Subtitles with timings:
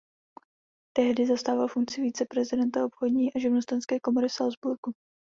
[0.95, 4.91] Tehdy zastával funkci viceprezidenta obchodní a živnostenské komory v Salzburgu.